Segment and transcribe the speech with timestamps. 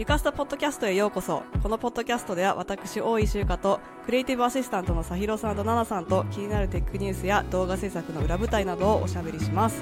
[0.00, 1.42] ゆかすたポッドキャストへようこそ。
[1.62, 9.78] このポッドキャストでは私、大井修香と、クリエイティブアシスタントのさひろさんとななさんと、気になるテックニュースや動画制作の裏舞台などをおしゃべりします。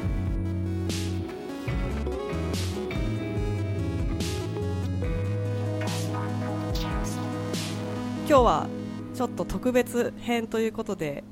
[8.27, 8.67] 今日は
[9.15, 11.23] ちょっと特別編ということで、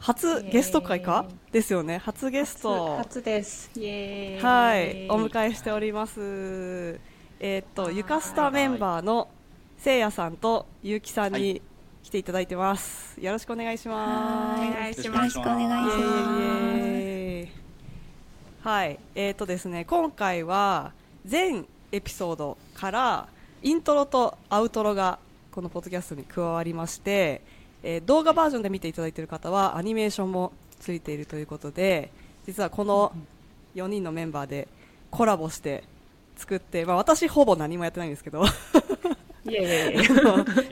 [0.00, 1.26] 初ゲスト会か？
[1.52, 1.98] ですよね。
[1.98, 2.96] 初ゲスト。
[2.96, 3.70] 初です。
[3.76, 4.42] イエーイ。
[4.42, 6.98] はい、お迎えしております。
[7.42, 9.26] えーっと、ゆかスタメンバーの
[9.78, 11.62] せいやさんとゆうきさんに
[12.02, 13.18] 来ていただいてます。
[13.18, 14.60] よろしくお願いします。
[14.62, 15.30] お願いしよろます。
[15.30, 17.50] しくお願いしま
[18.62, 18.68] す。
[18.68, 20.92] はい、えーっとですね、今回は
[21.24, 23.26] 全エピソードから
[23.62, 25.18] イントロとアウトロが
[25.50, 27.40] このポッドキャストに加わりまして、
[27.82, 32.12] えー動画バージョンで見ていただいている方はアニメーションもついているということで、
[32.46, 33.14] 実はこの
[33.76, 34.68] 4人のメンバーで
[35.10, 35.84] コラボして
[36.40, 38.42] 作って、まあ、私ほぼ何もやってないんですけど
[39.44, 40.06] イエーイ。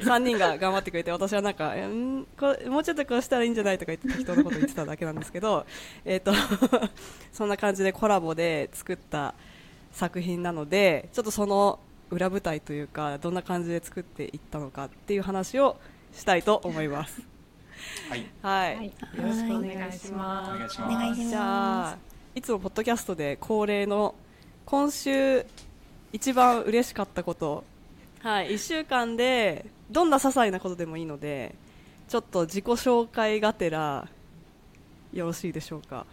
[0.03, 5.67] 3 人が頑張ってくれて私はなんかんこれもうちょっとこうしたらいいんじゃないとか言って適当なこと言ってただけなんですけど
[6.05, 6.33] えーと
[7.33, 9.35] そんな感じでコラボで作った
[9.93, 11.79] 作品なのでちょっとその
[12.11, 15.77] 裏舞台というかどんな感じで作っていったのかっていう話を
[16.13, 17.21] したいと思います。
[18.09, 20.13] はい、はい、はいよろしくお願いし。
[20.13, 20.51] ます。
[20.53, 21.99] お願いしますじゃあ
[22.35, 24.15] いつもポッドキャストで恒例の
[24.65, 25.45] 今週
[26.13, 27.65] 一番嬉しかったこと
[28.21, 31.55] はい1週間でどんな些細なことでもいいので
[32.09, 34.09] ちょっと自己紹介がてら
[35.13, 36.07] よろしいでしょうか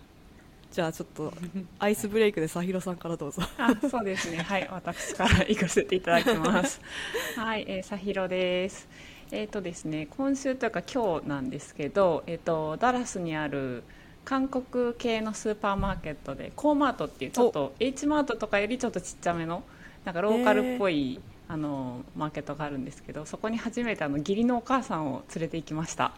[0.71, 1.33] じゃあちょっと
[1.79, 4.39] アイスブレイクでさひろさんからどうぞあ、そうですね。
[4.39, 6.81] はい、私から行かせていただきます。
[7.37, 8.89] はい、えー、さひろです。
[9.31, 13.83] えっ、とですね、今週というか今日なんですけど、えっ、とダラスにある
[14.25, 19.63] 韓国系のスーパーマーケットでコーマートっていうちょっと H マートとかよりちょっとちっちゃめの
[20.05, 26.13] なんかローカルっぽい、あのマーケットがあるんですけど、そこに初めてあの義理のお母さんを連れて行きました。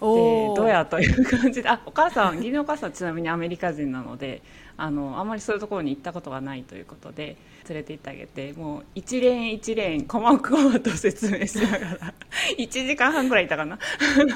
[0.00, 0.06] で
[0.54, 4.42] どうやという感じであお母さん 義理のお母さんはちなみにアメリカ人なので
[4.76, 7.36] あのあんまりそういうところに行ったことがないということで
[7.66, 12.14] 連れて行ってあげてもう一連一連細々と説明しながら
[12.58, 13.78] 1時間半ぐらいいたかな。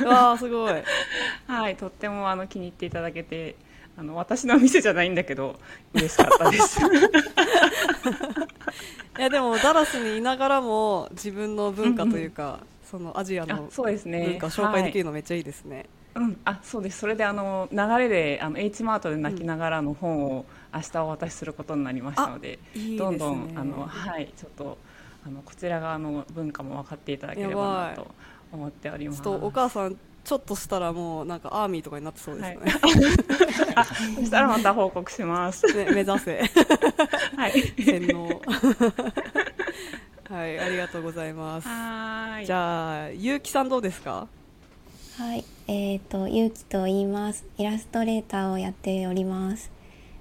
[0.03, 0.73] うわーすごい。
[1.47, 3.57] はいとってもあの気に入っていただけて
[3.99, 5.61] あの私の店じゃないんだけど
[5.93, 6.81] 嬉しかったです
[9.21, 13.71] いやでもダラスにいながらも自分の文化というか、そのアジアあの文
[14.39, 17.01] 化を紹介できはいるのめっちゃいいですね、うん、あそうです。
[17.01, 23.11] それであの流れであの H マートで泣きながらの本を明日お渡しすることになりましたので、いいですね。
[23.11, 24.79] どんどんあのはいちょっと
[25.27, 28.07] あのこちら側の文化も分かっていただければなと
[28.51, 29.29] 思っております。
[29.29, 32.73] お母さんちょっとしたらもうなんかアーミーとかになってそうですよね、
[33.75, 33.93] あそ
[34.23, 35.67] したらまた報告します。
[35.67, 36.43] ね目指せ
[37.37, 37.53] はい。
[37.83, 38.41] 洗脳
[40.29, 42.47] はいありがとうございますはーい。
[42.47, 44.29] じゃあゆうきさんどうですか？
[45.19, 47.45] はい、えっ、と、ゆうきと言います。
[47.59, 49.71] イラストレーターをやっております。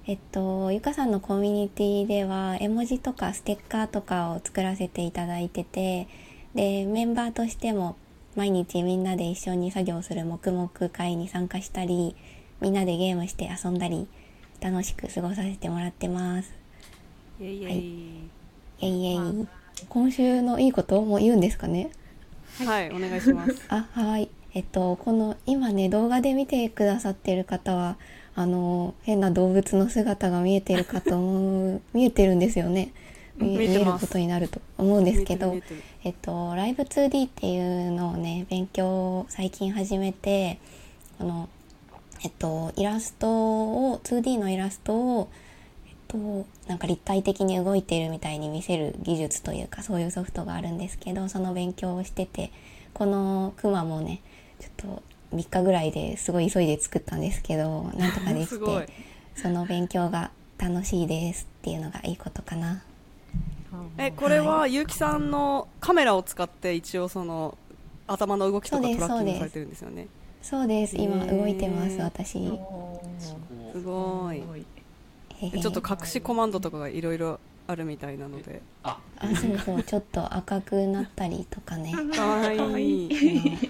[0.07, 6.07] えっと、ゆかさんのコミュニティでは、絵文字とかステッカーとかを作らせていただいてて、
[6.53, 7.95] で、メンバーとしても、
[8.39, 12.15] 毎日みんなで一緒に作業する黙々会に参加したり、
[12.61, 14.07] みんなでゲームして遊んだり、
[14.61, 16.53] 楽しく過ごさせてもらってます。
[17.41, 17.73] イエイイエイ。
[17.73, 19.47] イェイイェイ。
[19.89, 21.89] 今週のいいことも言うんですかね？
[22.65, 23.61] はい、お願いします。
[23.67, 24.29] あはい。
[24.53, 27.97] えっとこの今ね動画で見てくださってる方は
[28.35, 32.93] あの変な動物の姿が見えてるかと思う見えてるんですよね
[33.39, 35.63] 見見えることになると思うんですけど見
[36.03, 40.59] えっとライブ 2D っていうのをね勉強を最近始めて
[41.17, 41.49] この
[42.23, 45.29] えっとイラストを 2D のイラストを
[45.87, 52.51] えっとなんか立体的に動いているみたいに見せる技術というかそういうソフトがあるんですけどその勉強をしてて
[52.93, 54.21] このクマもね
[54.59, 55.03] ちょっと
[55.35, 58.89] 3日ぐらいですごい急いで作ったんですけどなんとかできて
[59.35, 62.83] その勉強が楽しいですっていうのがいいことかな。
[63.97, 67.57] えこれはゆうきさんのカメラを使って一応その
[68.07, 70.07] 頭の動きとかトラッキングされてるんですよね。
[70.41, 70.97] そうです。
[70.97, 72.49] 今動いてます私。
[73.71, 74.43] すごい。
[75.61, 78.61] ちょっと隠しコマンドとかがいろいろあるみたいなので。
[78.83, 81.93] あ、あそうそうちょっと赤くなったりとかね。
[82.15, 83.61] かわいい。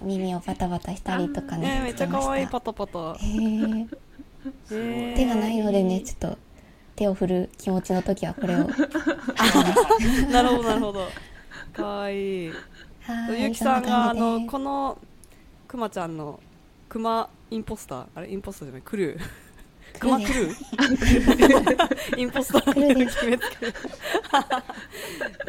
[0.00, 1.78] 耳をパタパタしたりとかね。
[1.78, 2.46] ねめっちゃかわいい。
[2.46, 2.72] パしてタ。
[2.72, 3.16] パタ
[4.68, 6.38] 手がないのでねちょっと
[6.98, 8.66] 手を振る気持ちの時はこれを。
[10.32, 11.06] なるほどなるほど。
[11.72, 12.48] かわいい。
[12.48, 14.98] はーいゆうきさんがあのこの
[15.68, 16.40] くまちゃんの
[16.88, 18.06] くまインポスター。
[18.16, 19.20] あれインポスターじゃないクルー。
[20.00, 22.18] クマクルー。
[22.18, 23.38] インポスターの決めつける。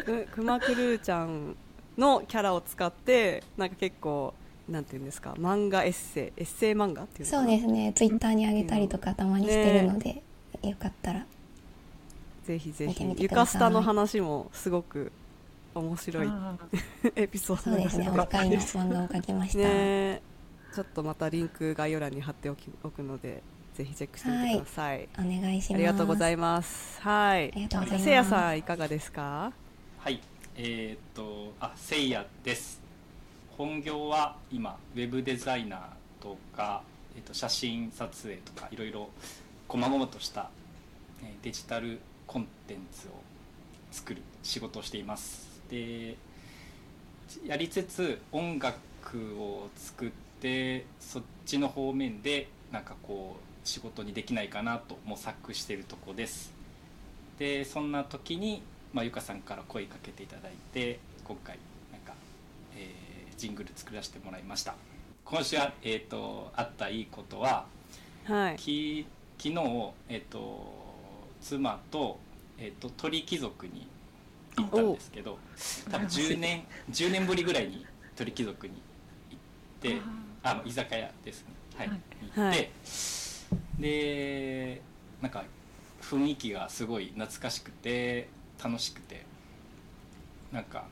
[0.04, 1.56] くクマクルーちゃん
[1.98, 4.34] のキャラを使ってなんか結構
[4.68, 7.92] なんていうんですか漫画エッセイエッセイ漫画っていうそうなですね。
[7.92, 10.22] ツイッターに上げたりとかたまにしてるので、
[10.62, 11.26] よかったら
[12.50, 13.16] ぜひぜひ。
[13.18, 15.12] 床下の話もすごく
[15.72, 16.26] 面白い。
[16.28, 16.56] あ
[17.14, 18.10] エピソードそうですね。
[18.10, 20.20] お使いの漫画を描きました、ね。
[20.74, 23.42] ちょっとまたリンク概要欄に貼っておきおくので
[23.74, 25.74] ぜひチェックしてみてください、お願いします。
[25.74, 27.00] ありがとうございいます。
[27.00, 27.52] はい。
[27.52, 28.04] ありがとうございます。
[28.04, 29.52] せいやさんいかがですか？
[29.98, 30.20] はい、
[30.56, 32.80] えーっと、あ、せいやです。
[33.56, 35.80] 本業は今ウェブデザイナー
[36.20, 36.82] とか、
[37.14, 39.08] えーっと写真撮影とかいろいろ
[39.68, 40.50] 細々とした
[41.22, 42.00] えーデジタル
[42.30, 43.10] コンテンツを
[43.90, 45.48] 作る仕事をしています。
[45.68, 46.14] で、
[47.44, 50.10] やりつつ音楽を作っ
[50.40, 56.52] てそっちの方面でなんかこう仕事にできないかなと模索しているとこです。
[57.40, 58.62] でそんな時に、
[58.92, 61.58] まあ、ゆかさんから声かけていただいて今回
[61.90, 62.14] なんか、
[62.76, 63.10] えー
[63.40, 64.74] ジングル作らせてもらいました
[65.24, 67.64] 今週あ,、えー、とあったいいことは
[68.26, 69.06] はいき
[69.38, 69.54] 昨日、
[70.10, 70.89] えー、と
[71.40, 72.18] 妻と,、
[72.58, 73.86] えー、と鳥貴族に
[74.56, 75.38] 行ったんですけど
[75.90, 78.74] 多分10年10年ぶりぐらいに鳥貴族に
[79.30, 79.38] 行っ
[79.80, 80.00] て
[80.42, 81.46] あの居酒屋ですね。
[81.76, 81.98] はい、はい。
[81.98, 82.70] 行って、はい。
[83.80, 84.82] で
[85.22, 85.44] なんか
[86.02, 88.28] 雰囲気がすごい懐かしくて
[88.62, 89.24] 楽しくて
[90.52, 90.84] なんか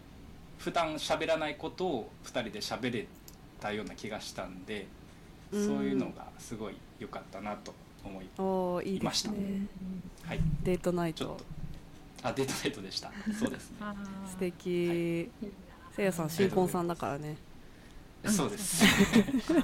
[0.59, 3.07] 普段喋らないことを2人で喋れ
[3.61, 4.87] たような気がしたんで
[5.53, 7.73] そういうのがすごい良かったなと
[8.09, 9.31] 思い、おーいいですいました。
[9.31, 9.39] ね
[10.27, 11.39] はい、デートナイト。
[12.23, 13.11] あデートナイトでした。
[13.39, 13.77] そうですね。
[13.81, 13.95] あ
[14.29, 15.31] 素敵。
[15.95, 17.37] せいやさん新婚さんだからね。
[18.27, 18.85] そうです。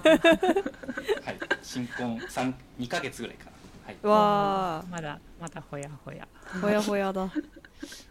[1.24, 1.38] はい。
[1.62, 3.50] 新婚三2ヶ月ぐらいかな。
[3.86, 3.96] はい。
[4.02, 6.26] わまだまだほやほや。
[6.54, 7.26] ーほやほやだ。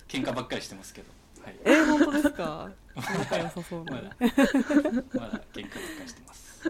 [0.07, 1.07] 喧嘩ばっかりしてますけど。
[1.44, 1.56] はい。
[1.65, 2.69] えー、本当ですか？
[2.95, 3.94] 仲良さそうな。
[3.94, 4.03] まだ。
[4.12, 6.69] まだ喧嘩ばっかりしてます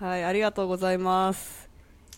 [0.00, 1.68] はいありがとうございます。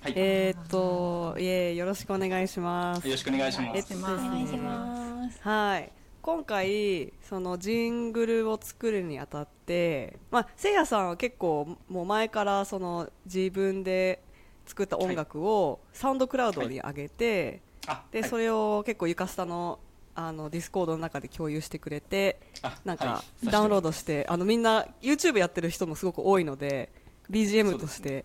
[0.03, 3.07] はい、えー、っといえよろしくお願いします。
[3.07, 3.77] よろしくお願いします。
[3.79, 5.41] えっとお願いします。
[5.41, 5.91] はい。
[6.21, 14.23] 今回そのジングルを作るにあたって、まあ、せいやさんは結構もう前からその自分で
[14.67, 18.13] 作った音楽を SoundCloud に上げて、あはい。
[18.13, 19.79] でそれを結構床下の
[20.15, 23.47] あのディスコードの中で共有してくれてあなんかはい。
[23.47, 26.91] ダウンロードして、あのみんな YouTube やってる人もすごく多いので
[27.31, 28.25] BGM として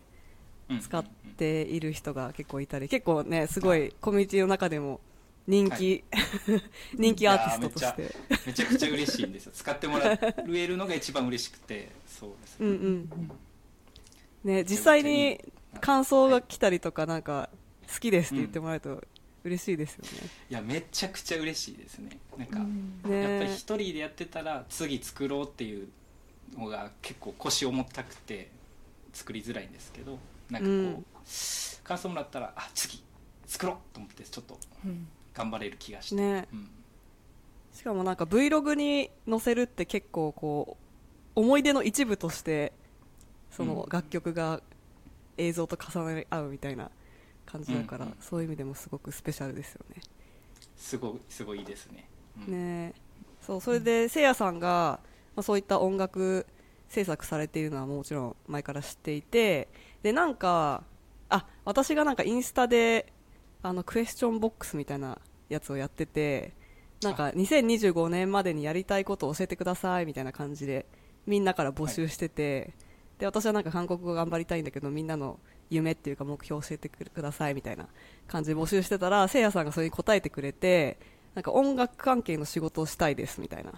[0.70, 0.80] うん。
[0.80, 1.04] 使っ
[1.38, 5.00] ている人が結構いたり結構ねすごいコミュニティの中でも
[5.48, 6.04] 人気、
[6.98, 8.16] 人気アーティストとして。
[8.48, 9.52] めちゃくちゃ嬉しいんですよ。
[9.54, 12.72] 使ってもらえるのが一番嬉しくてそうですね、うん
[14.44, 14.52] うん。
[14.56, 15.40] ね実際に
[15.82, 17.50] 感想が来たりとかなんか
[17.92, 19.04] 好きですって言ってもらえると
[19.44, 20.04] 嬉しいですよ
[20.50, 22.18] いやめちゃくちゃ嬉しいですね。
[22.38, 22.60] なんか、
[23.08, 23.56] ねやっぱりね。
[23.56, 25.88] 一人でやってたら次作ろうっていう
[26.58, 28.50] のが結構腰重たくて
[29.16, 30.20] 作りづらいんですけど
[30.52, 31.06] なんかこう、うん。
[31.84, 33.02] 感想もらったらあ次
[33.48, 35.08] 作ろうと思ってちょっとうん。
[35.34, 36.48] 頑張れる気がして、ね。
[36.54, 36.70] うん。
[37.74, 40.78] しかもなんか Vlog に載せるって結構こ
[41.36, 42.72] う思い出の一部として
[43.52, 44.62] その楽曲が
[45.38, 46.90] 映像と重ね合うみたいな
[47.46, 50.02] 感じだから、うんうんそういう意味でもすごくスペシャルですよね。
[50.78, 52.08] すごいすごいいいですね,、
[52.48, 52.94] うん、ね。
[53.42, 55.00] そうそれでせいやさんが、
[55.36, 56.46] まあ、そういった音楽
[56.90, 59.68] 制作されているのはもちろん前から知っていて
[60.04, 60.84] でなんか
[61.30, 63.12] あ私がなんかインスタで
[63.62, 65.18] あのクエスチョンボックスみたいな
[65.50, 66.54] やつをやってて
[67.02, 70.86] なんか2025年までにやりたいことを教えてくださいみたいな感じで
[71.26, 72.74] みんなから募集してて、
[73.18, 75.40] で私はなんか韓国語頑張りたいんだけどみんなの
[75.70, 77.88] 夢っていうか目標を教えてくださいみたいな
[78.28, 81.00] 感じで募集してたらせいやさんがそれに答えてくれて
[81.34, 83.74] なんか音楽関係の仕事をしたいですみたいな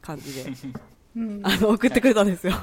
[0.00, 0.52] 感じで
[1.16, 1.40] うん。
[1.42, 2.54] あの送ってくれたんですよ、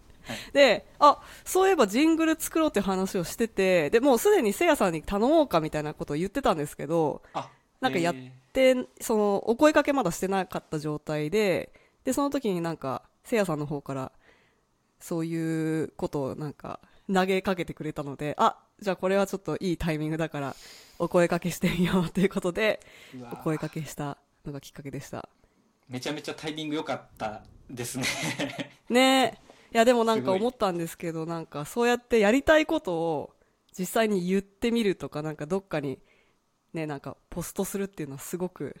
[0.52, 7.50] であそういえばジングル作ろうって話をしててでもうすでにせいやさんに頼もうかみたいなことを言ってたんですけどあ
[7.80, 8.32] なんかやっえ
[8.74, 11.72] でそのお声かけまだしてなかった状態で
[12.04, 14.12] でその時になんかせいやさんの方から
[15.00, 16.80] そういうことをなんか
[17.12, 20.56] 投げかけてくれたのであじゃあこれはちょっといいタイミングだから
[20.98, 22.80] お声かけしてみようということで
[23.32, 25.28] お声かけしたのがきっかけでした。
[25.88, 28.04] めちゃめちゃタイミング良かったですね。
[28.88, 29.40] ね。
[29.44, 33.34] えいやでもなんか思ったんですけどなんかそうやってやりたいことを
[33.78, 35.98] 実際に言ってみるとかなんかどっかに
[36.72, 38.74] ねなんかポストするっていうのはすごく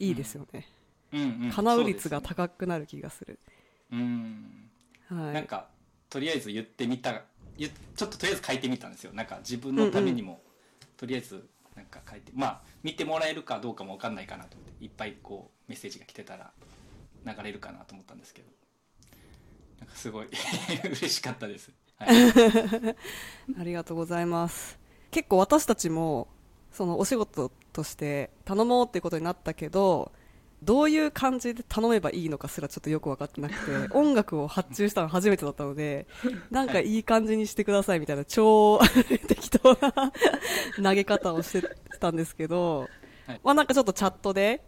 [0.00, 0.66] いいですよね、
[1.12, 3.38] うん、うん、叶う率がそうですね高くなる気がする、
[3.92, 4.70] うん。
[5.08, 5.34] はい。
[5.34, 5.68] なんか
[6.10, 7.22] とりあえず言ってみた
[7.56, 9.12] ゆちょっととりあえず書いてみたんですよ。
[9.12, 10.40] なんか自分のためにも、
[10.96, 16.50] とりあえずなんか書いてまあ見てもらえるかどうかも分かんないかなと思っていっぱいこうメッセージが来てたら
[17.36, 18.48] 流れるかなと思ったんですけど。
[19.80, 20.28] なんかすごい。
[20.84, 22.08] 嬉しかったです、はい、
[23.60, 24.78] ありがとうございます。
[25.10, 26.28] 結構私たちも
[26.72, 30.12] そのお仕事として頼もうっていうことになったけど
[30.62, 36.06] どういう感じで頼めばいいのかすらちょっとよく分かってなくて 音楽を発注したの初めてだったので
[36.50, 38.80] なんかいい感じにしてくださいみたいな超
[39.28, 40.12] 適当な
[40.82, 42.88] 投げ方をしてたんですけど、
[43.26, 43.40] はい。
[43.44, 44.62] まあなんかちょっとチャットで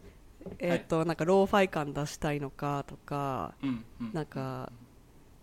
[0.58, 4.12] えっ、となんかローファイ感出したいのかとかうんうん。
[4.12, 4.72] なんか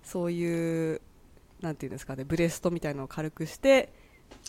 [0.04, 1.01] そういう
[1.62, 3.94] なんていうんですかねブレストみたいなのを軽くして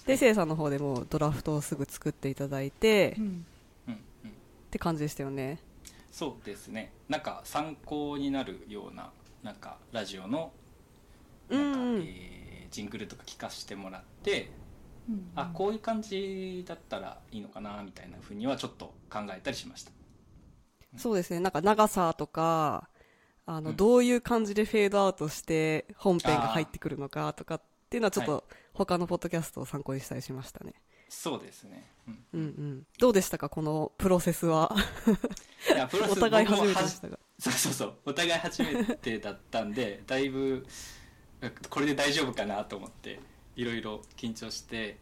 [0.06, 0.34] でせい。
[0.34, 3.46] さんの方でもうドラフトをすぐ作っていただいて、っうん。
[3.86, 4.42] うんうん。
[4.70, 5.58] て感じでしたよね。
[6.10, 6.92] そうですね。
[7.08, 9.12] なんか参考になるような
[9.42, 10.52] なんかラジオの
[11.50, 11.66] なん。
[11.72, 14.50] か、うんうんえージングルとか聞かせてもらって、
[15.08, 15.30] うん。
[15.34, 19.92] あこういう感じだったらいいのかなみたいなふうにはちょっと考えたりしました
[20.96, 21.40] そうですね。
[21.40, 22.88] なんか長さとか
[23.46, 23.76] あの、うん。
[23.76, 30.74] どういう感じでフェードアウトして本編が入ってくるのかとかっていうのはちょっはと他のポッドキャストを参考にしたりしましたね、
[31.08, 32.24] そうですね、うん。
[32.34, 32.86] うんうん。
[32.98, 34.74] どうでしたかこのプロセスは？
[35.74, 37.18] いやプラスお互い初めてでしたが。
[37.38, 37.94] そうそうそう。
[38.04, 40.66] お互い初めてだったんで だいぶ
[41.70, 43.20] これで大丈夫かなと思って
[43.56, 44.98] いろいろ緊張して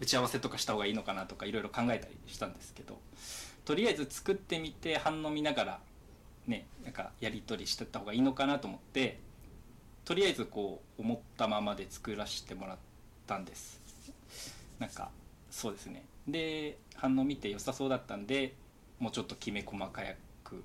[0.00, 3.00] 打ち合わせとかした方がいいのかなとかいろいろ考えたりしたんですけど
[3.66, 5.80] とりあえず作ってみて反応見ながら
[6.46, 9.18] ねなんかやり取りしてった方がいいのかなと思って
[10.04, 12.78] とりあえずこう思ったままで作らせてもらっ
[13.26, 13.80] たんです。
[14.78, 15.10] なんか
[15.50, 16.04] そうですね。
[16.28, 18.54] で反応見て良さそうだったんで
[19.00, 20.02] もうちょっときめ細か
[20.44, 20.62] く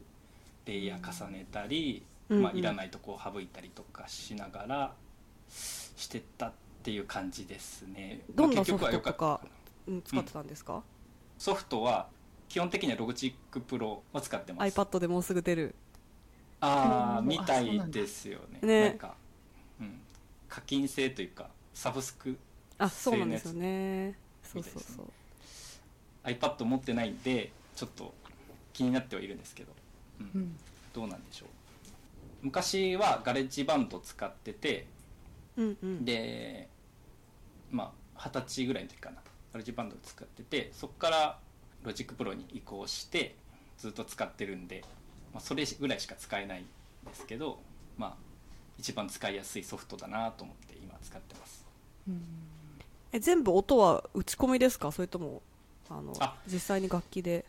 [0.65, 4.93] レイヤー重ねたり、うんまあ、いらないとこを省いたりとかしながら
[5.49, 6.51] してったっ
[6.83, 8.21] ていう感じですね。
[8.35, 9.41] どんなまあ結局はソフトとか
[10.05, 10.83] 使ってたんですか、
[11.39, 12.07] ソフトは
[12.51, 14.75] 基本的にはログチックプロを使ってます。
[14.77, 15.73] iPad でもうすぐ出る。
[16.59, 18.59] ああうんみたいですよね。
[18.61, 18.89] ね。
[18.89, 19.15] なんか、
[19.79, 20.01] うん、
[20.49, 22.37] 課金制というかサブスク
[22.77, 24.17] あそうなんですよね。
[24.43, 25.05] そうそうそう。
[26.25, 28.13] iPad 持ってないんでちょっと
[28.73, 29.71] 気になってはいるんですけど、
[30.19, 30.31] うん。
[30.35, 30.57] うん。
[30.91, 31.49] どうなんでしょう。
[32.41, 34.87] 昔は GarageBand 使ってて
[35.55, 36.03] うんうん。
[36.03, 36.67] で
[37.71, 39.21] まあ二十歳ぐらいの時かな。
[39.53, 41.39] GarageBand 使っててそこから
[41.83, 43.35] Logic Pro に移行して
[43.77, 44.83] ずっと使ってるんで、
[45.33, 46.65] まあ、それぐらいしか使えないん
[47.07, 47.59] ですけど
[47.97, 48.13] まあ
[48.77, 51.65] 一番使いやすいソフトだなと思って今使ってます。
[52.07, 52.21] うん。
[53.11, 54.91] え全部音は打ち込みですか？
[54.91, 55.41] それとも
[55.89, 56.35] あのあ。
[56.47, 57.45] 実際に楽器で？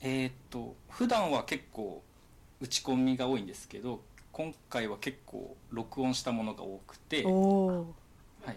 [0.00, 2.02] えーっと普段は結構
[2.60, 4.00] 打ち込みが多いんですけど
[4.32, 7.84] 今回は結構録音したものが多くて、は
[8.46, 8.56] い、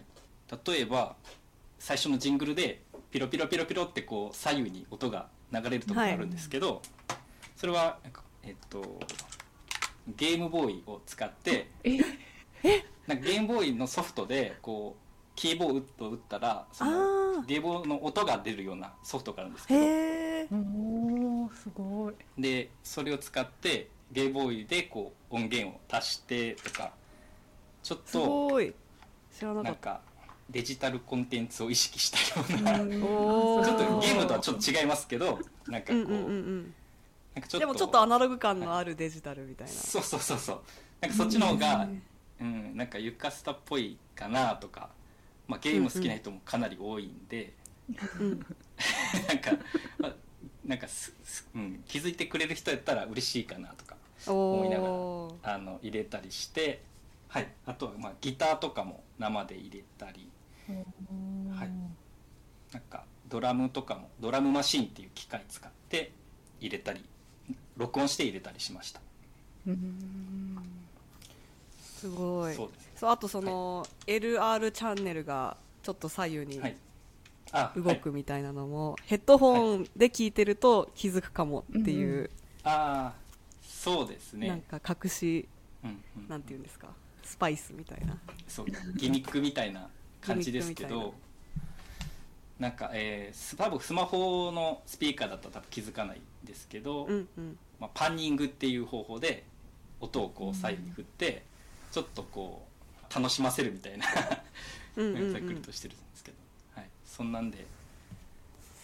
[0.67, 1.15] 例えば
[1.79, 6.81] 最初のジングルでピロピロピロピロってこう左右に音が流れるところがあるんですけど、
[7.55, 8.99] それはなんかえっと
[10.15, 11.97] ゲームボーイを使ってえ
[13.07, 15.01] なんかゲームボーイのソフトでこう
[15.35, 17.45] キーボードを打ったらそあのー。
[17.47, 19.79] ゲームボーイの音が出るようなソフトがあるんですけど。
[19.79, 19.83] へ
[20.41, 22.13] えおーすごい。
[22.37, 26.91] でそれを使ってゲームボーイでこう音源を足してとか
[27.83, 28.73] ちょっすとごい。
[29.37, 29.69] 知らなかった。
[29.69, 30.01] なんか
[30.51, 32.77] デジタルコンテンツを意識したような。
[32.77, 36.73] ちょっとゲームとはちょっと違いますけどなんかこう,、うんうんうんうん。
[37.33, 37.59] なんかちょっと。
[37.59, 40.61] でもちょっとアナログ感のあるデジタルみたいな、そうそうそうそう。
[41.01, 41.87] なんかそっちの方が、
[42.39, 44.89] うん、なんか床下っぽいかなとか、
[45.47, 47.53] まあ、ゲーム好きな人もかなり多いんで、
[48.19, 48.39] うん、
[49.27, 49.51] なんか、
[49.97, 50.13] まあ、
[50.65, 53.95] なんかすす、うん、気づいてくれる人やったら嬉しいかなとか
[54.27, 54.87] 思いなが
[55.43, 56.83] らあの入れたりして、
[57.27, 60.29] はい、あとはまあギターとかも生で入れたり
[61.57, 61.69] はい。
[62.73, 66.11] なんかドラムとかもドラムマシンっていう機械使って
[66.59, 67.03] 入れたり
[67.77, 69.01] 録音して入れたりしました。
[69.67, 70.57] うん。
[71.81, 72.55] すごい。
[72.55, 72.89] そうです。
[72.95, 76.77] そうあとその、LR チャンネルがちょっと左右にはい。
[77.53, 82.29] あ動はいくみたいなのも、ヘッドホンで聞いてると気づくかもっていう、
[82.63, 84.47] あーそうですね。
[84.47, 85.49] なんか隠し
[85.83, 86.29] うんうん。
[86.29, 86.87] なんていうんですか？
[87.23, 88.17] スパイスみたいな。
[88.47, 89.89] そうギミックみたいな
[90.21, 91.13] 感じですけど
[92.59, 97.57] なんか、えース多分スマホのスピーカーだったら多分気づかないんですけど、うんうん。
[97.79, 99.43] まあ、パンニングっていう方法で
[99.99, 101.43] 音をこう左右に振って、
[101.91, 102.67] ちょっとこ
[103.09, 104.05] う楽しませるみたいな
[104.95, 105.33] うんうんうん。
[105.33, 106.37] ざっくりとしてるんですけど、
[106.75, 107.65] はい、そんなんで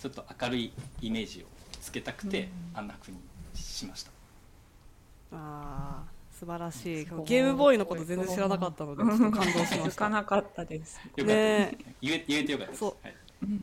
[0.01, 1.45] ちょっと明るいイメージを
[1.79, 3.19] つけたくて、あんな風に
[3.53, 4.11] しました。
[5.33, 7.05] ああ素晴らしい。
[7.25, 9.91] ゲームボーイのこと全然知らなかったのでちょっと感動しました。
[9.91, 10.99] かなかったです。
[11.17, 12.79] ね言え言えてよかったです。
[12.79, 12.95] そう。
[13.01, 13.15] はい。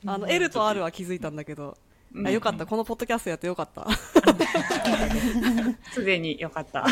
[0.06, 1.76] あの L と R は気づいたんだけど
[2.24, 2.66] あよかった。
[2.66, 3.86] このポッドキャストやってよかった。
[5.92, 6.86] すでに良かった。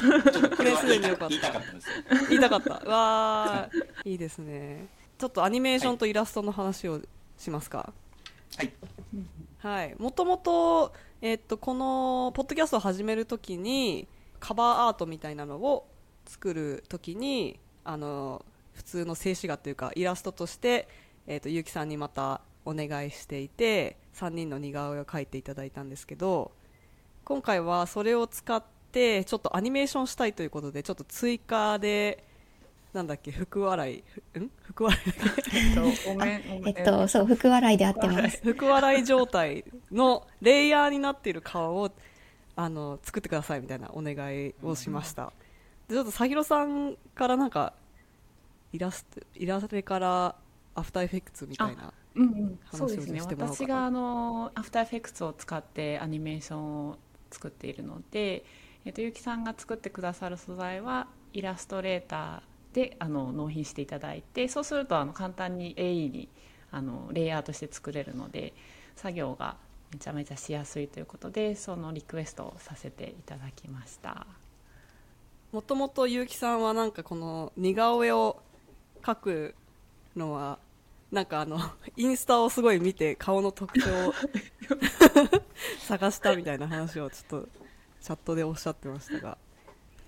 [0.56, 1.30] これはすでによかった。
[1.30, 1.94] 言いたかったんですよ。
[2.28, 2.70] 言いたかった。
[2.90, 4.10] わー。
[4.10, 4.88] いいですね。
[5.18, 7.00] ちょっとアニメーションとイラストの話を
[7.38, 7.92] しますか。
[8.56, 8.72] はい。
[9.58, 9.94] はい。
[9.96, 14.08] もともと,、えっとこのポッドキャストを始めるときに
[14.42, 15.86] カバーアートみたいなのを
[16.26, 18.44] 作るときにあの
[18.74, 20.88] 普通の静止画というかイラストとして、
[21.28, 26.50] えっと結城さんにまたお願いしていて3人の似顔絵を描いていただいたんですけど
[27.24, 32.24] 今回はそれを使ってちょっとアニメーションしたいということでちょっと追加で
[32.92, 34.50] なんだっけ福笑いふん？
[34.64, 35.10] 福笑い？
[35.56, 36.76] えっとごめんごめん。
[36.76, 38.40] えっと、そう、福笑いで合ってます。
[38.44, 41.90] 福笑い状態のレイヤーになっている顔を
[42.56, 45.32] あの作ってくださいみたいなお願いをしました、
[45.88, 47.72] でちょっとさひろさんからなんか
[48.72, 50.34] イラストイラストから
[50.74, 53.20] アフターエフェクツみたいなうんうん、話をそうですね。
[53.38, 56.98] 私があのアフターエフェクツを使ってアニメーションを
[57.30, 58.44] 作っているので、
[58.84, 66.28] えっと、ゆきさんが作ってくださる素材はイラストレーターであの納品していただいてそうするとあの簡単に AE に
[66.70, 68.54] あのレイヤーとして作れるので
[68.96, 69.56] 作業が
[69.92, 74.26] めちゃめちゃしやすいということでそのリクエストをさせていただきました
[75.52, 78.40] もともと結城さんはなんかこの似顔絵を
[79.02, 79.54] 描く
[80.16, 80.58] のは
[81.10, 81.58] なんかあの
[81.96, 84.14] インスタをすごい見て顔の特徴を
[85.86, 87.48] 探したみたいな話をちょっと
[88.00, 89.36] チャットでおっしゃってましたが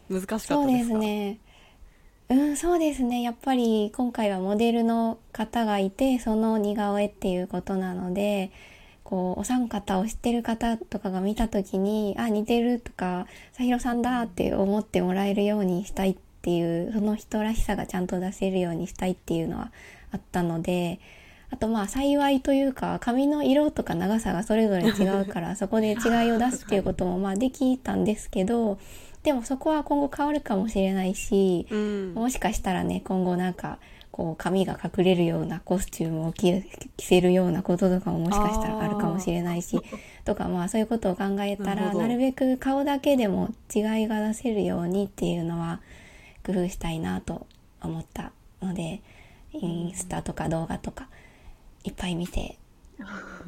[0.08, 0.54] 難しかったですか？
[0.54, 1.38] そうですね。
[2.30, 3.20] うん、そうですね。
[3.22, 8.50] やっぱり今回はモデルの方がいて、その似顔絵っていうことなので、
[9.04, 19.70] こう、お三方を知ってる方とかが見た時に、あ、似てるとか、さひろさんだって思ってもらえるようにしたいっていう、その人らしさがちゃんと出せるようにしたいっていうのは
[20.10, 20.98] あったので、
[21.54, 28.78] あとまあ幸いというか髪の色とか長さがそれぞれ違うから そこで違いを出すっていうこともまあできたんですけど
[29.22, 32.14] でもそこは今後変わるかもしれないしうん。
[32.14, 33.78] もしかしたらね今後なんか
[34.14, 36.62] こう髪が隠れるようなコスチュームを着
[36.96, 39.82] 着せるようなこととかももしかしたらあるかもしれないし
[40.24, 45.80] とかまあそういうことを考えたらなるべく顔だけでも違いが出せるようにっていうのは
[46.46, 47.48] 工夫したいなと
[47.82, 48.30] 思った
[48.62, 49.02] ので
[49.52, 51.08] インスタとか動画とか
[51.82, 52.56] いっぱい見て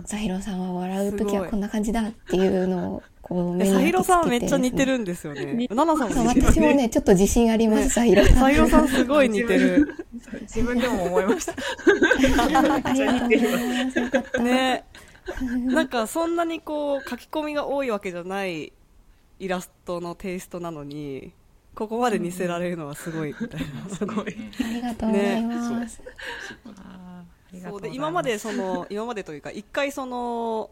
[0.05, 5.69] ザヒロさんは笑う時はいこんな感じだっていうのをこう目にさひろさんめっちゃ似てるんですよね似。
[5.73, 6.47] ナナさんも似てる。
[6.47, 10.07] 私もねちょっと自信ありますザヒロさんさひろさんすごい似てる。
[10.43, 11.57] 自分でも思いましたあ
[12.47, 12.83] りがとう
[14.23, 14.43] ござ。
[14.45, 14.85] ね。
[15.65, 18.73] なんかそんなにこう書き込みが多いわけじゃない
[19.41, 21.33] イラストのテイストなのに、
[21.75, 23.95] ここまで似せられるのはすごいみたいな。
[23.95, 26.01] すごいありがとうございます。
[27.63, 30.71] そうで今までその今までというか一回その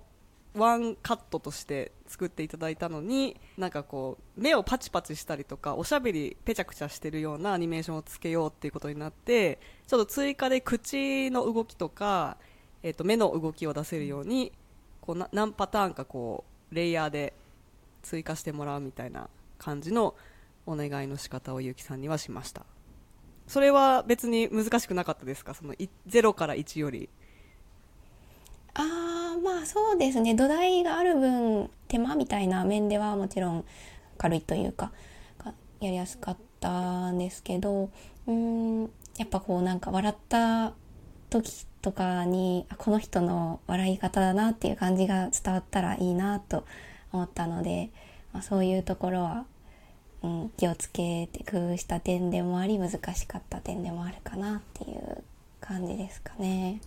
[0.54, 12.36] ワンカットとして作っていただいたのになんかこう目をパチパチしたりとかおしゃべりペチャクチャしてるようなアニメーションをつけようっていうことになってちょっと追加で口の動きとか、
[12.84, 14.52] えっと目の動きを出せるように
[15.00, 17.34] こうな何パターンかこうレイヤーで
[18.02, 20.14] 追加してもらうみたいな感じの
[20.66, 22.64] お願いの仕方をゆうきさんにはしました。
[23.48, 25.54] それは別に難しくなかったですか？
[25.54, 27.10] その0から1より。
[28.74, 29.13] ああ、
[29.44, 30.34] まあそうですね。
[30.34, 33.64] 土台がある分、手間みたいな面ではもちろん
[34.16, 34.90] 軽いというか、
[35.80, 37.90] やりやすかったんですけど、
[38.26, 38.82] うん、
[39.18, 40.72] やっぱこうなんか笑った
[41.28, 46.64] 時とかに、あこの人の笑い方だなっていう感じが伝わったらいいなと
[47.12, 47.90] 思ったので、
[48.32, 49.44] まあ、そういうところは、
[50.22, 55.22] うん、気をつけて工夫した点でもあり難しかった点でもあるかなっていう
[55.60, 56.80] 感じですかね。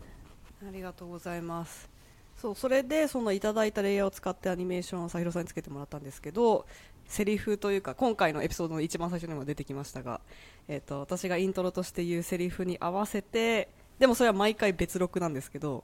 [0.67, 1.96] ありがとうございます
[2.37, 6.65] そうそれでそのいただいたレイヤーを使ってアニメーションをさひろさんにつけてもらったんですけど
[7.07, 10.21] セリフというか今回のエピソードの一番最初にも出てきましたが、
[10.67, 15.83] えー、と私がイントロとして言うセリフに合わせてでもそれは毎回別録なんですけど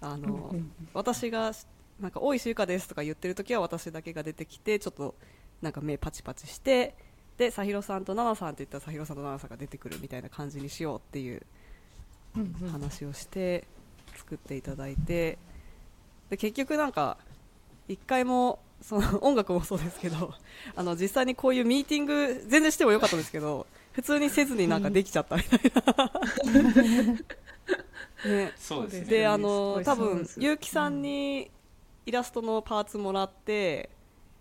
[0.00, 0.54] あの、
[0.94, 1.52] 私が
[2.00, 5.14] なんか「おいしゆかです」とか言ってる時は私だけが出てきてちょっと
[5.60, 6.94] なんか目パチパチして
[7.36, 11.42] でさひろさんとななさんって言ったらさひろさんとななさんが出てくるみたいな感じにしようっていう
[12.70, 13.64] 話をして
[14.16, 15.38] 作っていただいて
[16.32, 17.18] で結局なんか
[17.88, 20.32] 一回もその 音楽もそうですけど
[20.74, 26.10] あの実際にこういうミーティング全然してもよかったんですけど普通にせずになんかできちゃったみたいな、
[28.24, 29.04] ね、そうですね。
[29.04, 31.50] であの多分結城さんに
[32.06, 33.90] イラストのパーツもらって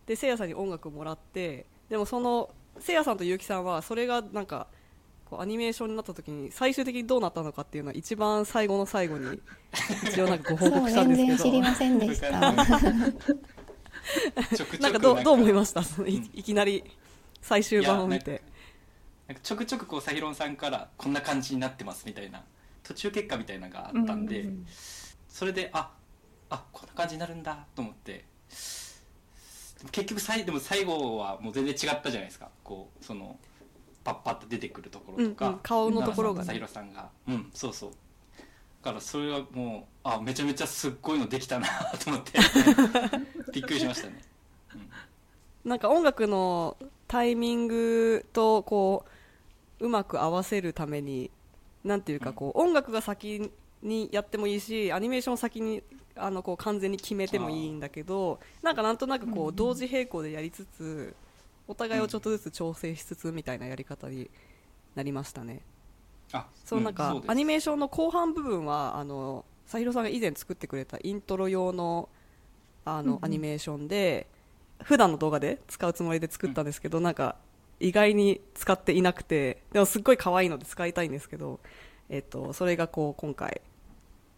[0.06, 4.68] でせいやさんに音楽もらってでもそのせいやさんとゆうきさんはそれがなんか
[5.32, 9.40] こうアニメーションになった時に最終的にどうなったのかっていうのは一番最後の最後に
[10.04, 11.38] 一応なんかご報告したん全ですけど。
[11.38, 12.32] 然知りませんでした。
[12.32, 12.56] なん
[14.92, 15.84] かどうどう思いましした？
[15.84, 16.84] そのいいきなり
[17.42, 18.42] 最終版を見て。
[19.30, 22.44] なんかちょくちょくこうサヒロンさんからこんな感じになってますみたいな
[22.84, 24.66] 途中結果みたいなのがあったんで、うんうんうん。
[25.30, 25.92] それであ
[26.50, 28.26] あこんな感じになるんだと思って。
[29.78, 32.50] でも結局さいでも最後はもう全然違ったじゃないですか。
[32.66, 33.40] こうその
[34.04, 36.48] パッパッと出てくるところとか、うんうん顔のところがね。
[36.48, 37.10] サヒロさんが。
[37.28, 37.92] うんそうそう。
[38.84, 41.68] だからそれはもうあめちゃめちゃすっごいのできたな
[42.04, 42.40] と思って。
[43.54, 44.22] びっくりしましたね、
[44.74, 44.78] う
[45.68, 45.70] ん。
[45.70, 49.06] なんか音楽のタイミングとこ
[49.80, 51.30] ううまく合わせるために
[51.84, 53.52] なんていうかこう音楽が先
[53.84, 55.84] にやってもいいしアニメーションを先に
[56.16, 61.16] あのこう完全に決めてもいいんだけどなんかなんとなくこう同時並行でやりつつ
[61.68, 64.30] お互いをちょっとずつ調整しつつみたいなやり方に
[64.96, 65.62] なりましたね。
[66.34, 67.32] あそのなんか、うです。
[67.32, 72.10] アニメーションの後半部分はあの佐弘さんが以前作ってくれたイントロ用の
[72.86, 73.26] あの、うんうん。
[73.26, 74.28] アニメーションで
[74.84, 77.36] 普段の動画で使うつもりで作ったんですけど、なんか
[77.80, 81.60] 意外に使っていなくてでもすっごい可愛いので使いたいんですけど、
[82.10, 83.62] えっとそれがこう今回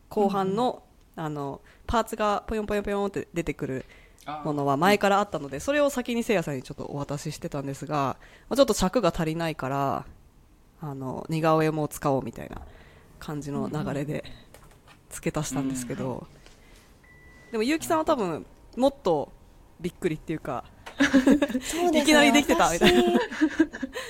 [0.09, 0.83] 後半の,、
[1.15, 4.02] あのパーツがぽよんぽよんぽよんって出てくるあ
[4.43, 8.17] ものは前からあったので、それを先にせいやさんにちょっとお渡ししてたんですが、
[8.49, 10.05] まあちょっと尺が足りないから、
[10.81, 12.62] あの、似顔絵も使おうみたいな
[13.19, 14.23] 感じの流れで
[15.09, 16.27] 付け足したんですけど、
[17.51, 19.31] でも、結城さんは多分、もっと
[19.79, 20.65] びっくりっていうか、
[20.99, 22.01] そうですね。
[22.01, 23.19] いきなりできてたみたいな。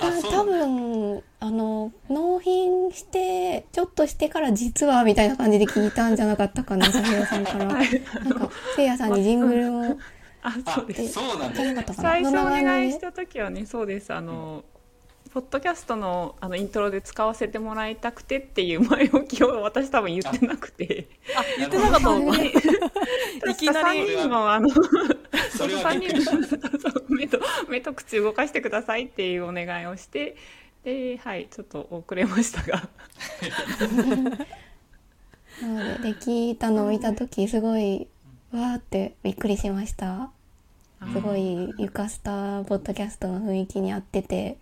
[0.00, 7.64] 私多分あの納品してちょっとしてから実はみたいな感じで聞いたんじゃなかったかな佐弘さんから。
[7.64, 9.98] なんかせいやさんにジングルを
[10.42, 11.14] あそうです。
[11.14, 14.12] そうなんですじゃなかったかな最初お願いした時はねそうです。
[14.12, 14.64] あの、
[15.32, 21.08] ポッドキャストのあのイントロで使わせてもらいたくてっていう前置きを私多分言ってなくて。
[21.36, 22.36] あ、言ってなかったのあ
[23.50, 24.68] いきなり3人のあの
[25.50, 26.68] それはびっくりしました。
[26.70, 30.36] そう目と 目と口動かしてくださいっていうお願いをして
[30.84, 32.88] ではいちょっと遅れましたが。
[35.62, 38.08] なのでできたのを見た時すごい
[38.52, 40.30] わーってびっくりしました。
[41.12, 44.56] すごいゆかスタポッドキャストの雰囲気に合ってて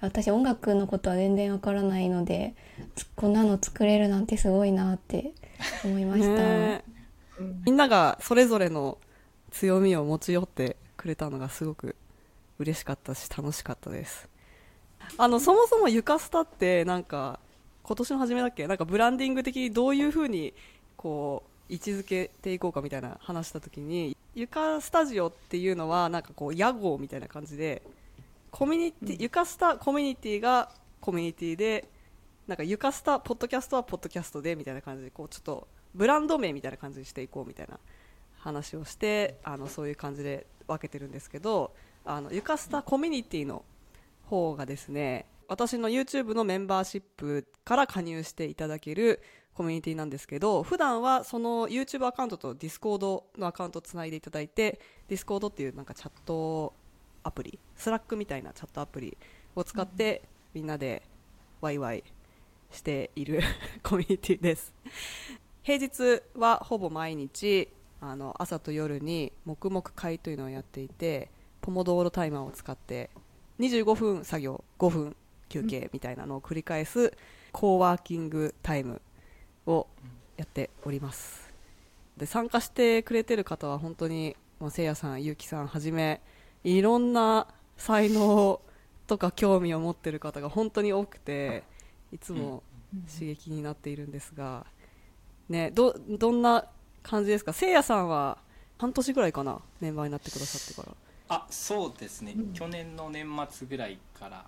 [0.00, 2.54] 私音楽のことは全然わからないので
[2.94, 5.32] つこんなの作れるなんてすごいなって
[5.84, 6.82] 思いました、
[7.64, 8.98] みんながそれぞれの
[9.50, 11.96] 強みを持ち寄ってくれたのがすごく
[12.58, 14.28] 嬉しかったし楽しかったです。
[15.16, 17.38] あのそもそもゆかスタってなんか
[17.82, 18.66] 今年の初めだっけ？
[18.66, 20.52] なんかブランディング的にどういうふうに
[20.96, 27.82] こう位置づけていこうかみたいな話した時にゆかスタジオっていうのはなんかこう屋号みたいな感じで
[28.50, 31.88] コミュニティ、ゆかスタコミュニティがコミュニティで
[32.46, 37.78] なんかゆかスタポッドキャストはポッドキャストでみたいな感じでこうちょっとブランド名みたいな感じにしていこうみたいな
[38.38, 41.74] 話をしてあのそういう感じで分けてるんですけど
[42.04, 43.64] あのゆかスタコミュニティの
[44.26, 49.22] 方がですね私の YouTube のメンバーシップから加入していただける
[49.54, 56.74] コミュニティなんですけど普段はその YouTube アカウントと Discord のアカウントをつないでいただいて Discord っていうなんかチャット
[57.24, 59.16] アプリ Slack みたいなチャットアプリ
[59.56, 60.22] を使って
[60.54, 61.02] みんなで
[61.60, 62.04] ワイワイ
[62.70, 63.40] している
[63.82, 64.72] コミュニティです。
[65.62, 67.68] 平日はほぼ毎日
[68.00, 71.30] あの朝と夜に黙々会というのをやっていて
[71.60, 73.10] ポモドーロタイマーを使って
[73.58, 75.16] 25分作業5分
[75.48, 77.12] 休憩みたいなのを繰り返す
[77.52, 79.00] コーワーキングタイム
[79.66, 79.86] を
[80.36, 81.52] やっております。
[82.16, 86.20] で参加してくれてる方は本当にもうせいやさん、ゆうきさんはじめ
[86.64, 88.60] いろんな才能
[89.06, 91.62] とか興味を持ってる方が本当に多くて
[92.12, 92.62] いつも
[93.12, 94.66] 刺激になっているんですが、
[95.48, 96.66] ね、どどんな
[97.02, 97.52] 感じですか？
[97.52, 98.38] せいやさんは
[98.78, 99.60] 半年ぐらいかな？
[99.80, 100.94] メンバーになってくださってから。
[101.36, 102.52] あそうですね、うん。
[102.52, 104.46] 去年の年末ぐらいから、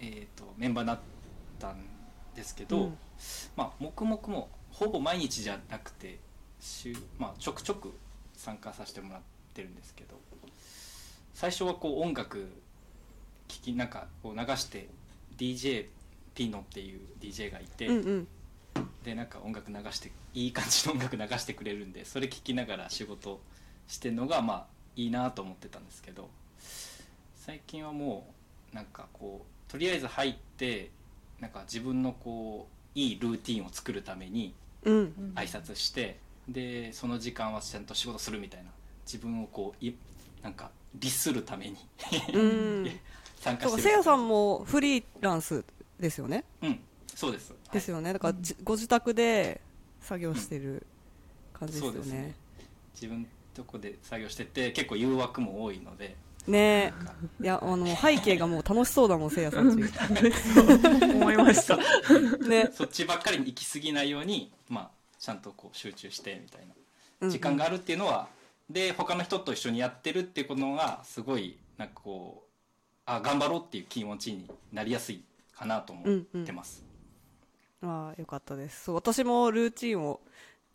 [0.00, 0.98] えー、とメンバーになっ
[1.58, 1.84] たん
[2.34, 2.98] ですけど、うん。
[3.56, 6.18] まあ黙々もほぼ毎日じゃなくて
[6.60, 7.92] 週、まあ、ちょくちょく
[8.34, 9.22] 参加させてもらっ
[9.52, 10.16] てるんですけど
[11.34, 12.48] 最初はこう音楽
[13.48, 14.88] 聴きなんかこう流して
[15.36, 15.86] DJ
[16.34, 18.28] ピノっていう DJ がいて、うんうん
[19.04, 23.40] でなんか音楽流していい感じの音楽流してくれるんでそれ聴きながら仕事
[23.88, 26.28] してるのがまあいいなと思ってたんですけど
[27.34, 28.32] 最近はも
[28.72, 30.90] うなんかこうとりあえず入って
[31.40, 34.54] なんか自分のこういいルーティンを作るために
[34.84, 35.32] うん。
[35.36, 38.70] 挨拶して、でその時間はちゃんと仕事するみたいな
[39.06, 39.94] 自分をこうい
[40.42, 41.76] なんか律するために
[42.34, 42.90] うん。
[43.38, 43.76] 参加してる。
[43.76, 45.64] かせいやさんもフリーランス
[45.98, 46.44] ですよね？
[46.62, 46.80] うん
[47.14, 47.54] そうです。
[47.72, 48.12] ですよね。
[48.12, 49.60] だからじご自宅で
[50.00, 50.86] 作業してる
[51.52, 52.20] 感じですよそうですね。
[52.20, 52.34] ね
[52.94, 56.16] 自分とこで作業してて結構誘惑も多いので。
[56.46, 56.92] ね。
[57.38, 59.76] えいやあの背景がもう楽しそうだもんせいやさん。
[59.78, 59.84] ち
[61.04, 61.76] 思いました。
[62.46, 62.70] ね。
[62.72, 66.74] そっちばっかりに行き過ぎないようにまあちゃんとこう集中してみたいうんう
[67.20, 68.28] なん時間があるっていうのは、
[68.68, 72.50] で他の人と一緒にやってるっていうことがすごいなんかこう
[73.06, 75.22] あ頑張ろうっていう気持ちになりやすい
[75.54, 76.82] かなと思ってます、
[77.82, 78.84] ああよかったです。
[78.84, 80.20] そう私もルーチンを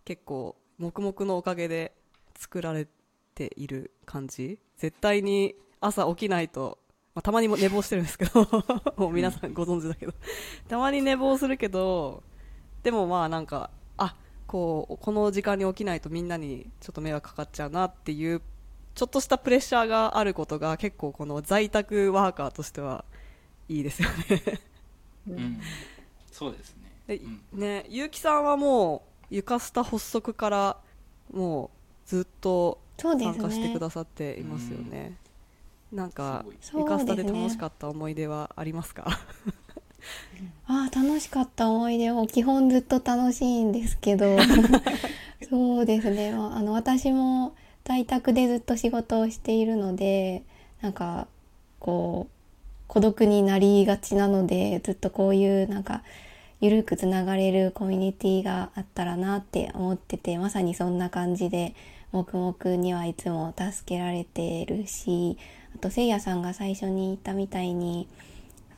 [0.05, 1.93] 結構黙々のおかげで
[2.37, 2.87] 作られ
[3.35, 4.59] ている感じ。
[4.77, 6.77] 絶対に朝起きないと、
[7.15, 8.47] まあ、たまにも寝坊してるんですけど
[8.97, 10.13] もう皆さんご存知だけど。
[10.67, 12.23] たまに寝坊するけど
[12.83, 14.15] でもまあなんかあ
[14.45, 18.41] こうこの時間に起きないとみんなにちょっと迷惑かかっちゃうなっていう
[18.95, 23.05] ちょっとしたプレッシャーがあることが結構この在宅ワーカーとしては
[23.69, 24.59] いいですよね。
[25.27, 25.61] うん。
[26.31, 26.86] そうですね。
[27.53, 30.77] ね結城さんはもう床下発足から
[31.33, 35.15] もうずっと参加してねくださっていますよね。
[35.91, 39.05] なんか床下で楽しかった思い出はありますか？
[40.67, 44.37] ああ楽しかった思い出を基本ずっと楽しいんですけど。
[45.49, 50.43] そうですね、まあ、あの私も在宅でずっと仕事をしているので
[50.81, 51.27] なんか
[51.79, 52.33] こう
[52.87, 56.03] 孤独になりがちなのでずっとこういうなんか
[56.59, 61.75] ゆるくつながれるコミュニティがあったらなって思っててまさにそんな感じで
[62.11, 65.37] 黙々にはいつも助けられてるし
[65.75, 68.07] あとせいやさんが最初に言ったみたいに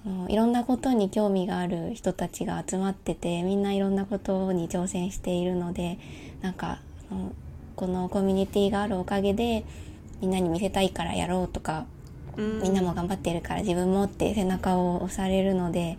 [0.06, 6.00] あのいろんなことに興味がある人たちが集まっててみんないろんなことに挑戦しているので
[6.42, 6.80] なんか
[7.76, 9.63] このコミュニティがあるおかげで
[10.22, 11.86] みんなに見せたいからやろうとか
[12.36, 12.62] うん。
[12.62, 15.98] みんなも頑張ってるから自分もって背中を押されるので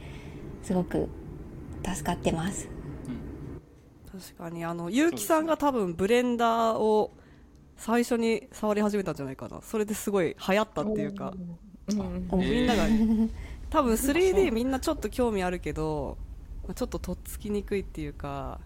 [0.63, 1.09] すごく
[1.85, 2.69] 助かってます。
[4.11, 7.13] 確かにあの結城さんが多分ブレンダーを
[7.77, 9.61] 最初に触り始めたんじゃないかな。
[9.63, 11.33] それですごい流行ったっていうか。
[11.89, 12.29] うん。
[12.39, 12.87] みんなが。
[12.87, 13.31] えー
[13.71, 16.19] 多分 3D みんなちょっと興味あるけど
[16.65, 18.61] まあちょっととっつきにくいっていうか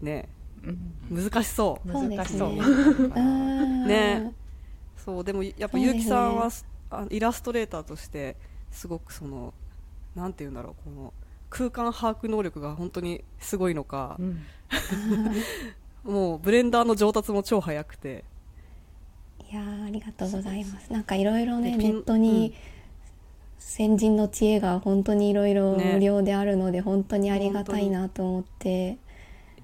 [0.00, 0.28] ね。
[0.62, 1.22] うん。
[1.24, 1.88] 難しそう。
[1.88, 2.52] 難しそう。
[3.86, 4.32] ね。
[4.96, 6.50] そうでもやっぱ結城さんは、
[6.90, 8.36] あイラストレーターとして
[8.70, 9.54] すごくその
[10.14, 11.14] なんて言うんだろうこの
[11.50, 14.42] 空間把握能力が本当にすごいのかう、ん。
[16.10, 18.24] もうブレンダーの上達も超早くて。
[19.50, 20.92] いやーありがとうございます。
[20.92, 22.54] なんかいろいろねネットに
[23.58, 28.96] 先人の知恵が本当にいろいろね無料であるので本当にありがたいなと思って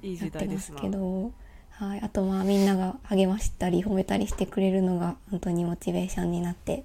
[0.03, 1.33] やってますけど、
[1.71, 6.85] はい、あとまあみんなが励ましたり褒めたりしてくれるのが本当にモチベーションになって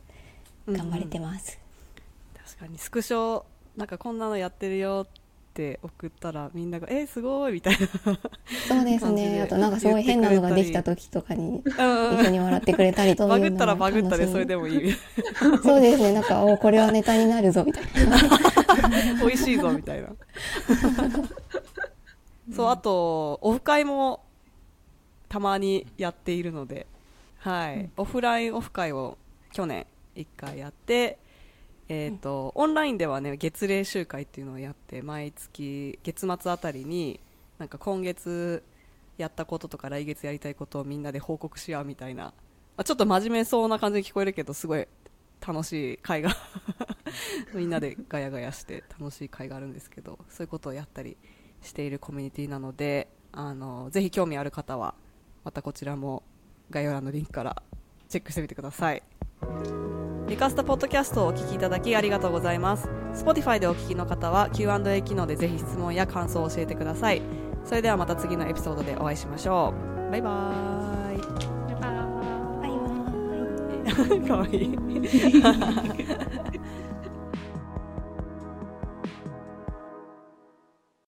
[0.67, 1.59] 頑張れてます。
[2.37, 2.77] 確かに。
[2.77, 3.43] スクショ
[3.77, 9.41] なんかこんなのやってるよって送ったらみんなが「えすごい!」みたいそうですね。
[9.41, 14.93] あとなんかすごい変なのができた時とかにな、一緒に笑ってくれたりとバグったらバグったででそれでもいい
[15.63, 16.13] そうですね。
[16.13, 18.17] なんかおこれはネタになるぞみたいな。
[19.25, 20.09] 美味しいぞみたいな
[22.55, 24.23] そうあとオフ会も
[25.29, 26.87] たまにやっているので、
[27.39, 29.17] はいオフラインオフ会を
[29.53, 31.17] 去年1回やって、
[31.93, 37.19] えーとオンラインではね月例集会っていうのをやって毎月月末あたりに
[37.59, 38.63] なんか今月
[39.17, 42.33] やったこととか来月やりたいことをみんなで報告し合うみたいな、ま
[42.77, 44.87] あ、ちょっと真面目そうな感じに聞こえるけどすごい
[45.45, 46.31] 楽しい会が
[47.53, 51.17] みんなでガヤガヤして楽しい会があるんですけどそういうことをやったり
[51.61, 54.95] しているコミュニティなのであのぜひ興味ある方は
[55.43, 56.23] またこちらも
[56.69, 57.61] 概要欄のリンクから
[58.07, 60.10] チェックしてみてください。
[60.31, 62.87] リカスタポッドキャストをお聞きいただきありがとうございます。
[63.13, 67.21] Spotify でお聞きの方は Q&A 機能でぜひ質問や感想を教えてください。
[67.65, 69.73] それではまた次のエピソードでお会いしましょ
[70.07, 70.11] う。
[70.11, 71.21] バイバーイ。
[71.81, 71.97] バイバ
[72.55, 72.79] イバイ
[74.07, 74.21] バイ。
[74.25, 74.71] かわいい